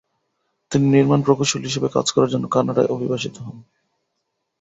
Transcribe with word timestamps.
তিনি 0.71 0.85
নির্মাণ 0.87 1.19
প্রকৌশলী 1.21 1.65
হিসেবে 1.65 1.87
কাজ 1.89 2.07
করার 2.11 2.31
জন্য 2.33 2.45
কানাডায় 2.47 2.91
অভিবাসিত 2.95 3.35
হন। 3.37 3.57